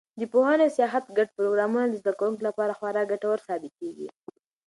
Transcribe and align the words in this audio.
د 0.19 0.21
پوهنې 0.33 0.63
او 0.69 0.73
سیاحت 0.77 1.05
ګډ 1.17 1.27
پروګرامونه 1.37 1.85
د 1.87 1.93
زده 2.01 2.13
کوونکو 2.19 2.43
لپاره 2.49 2.77
خورا 2.77 3.03
ګټور 3.11 3.37
ثابتېږي. 3.47 4.09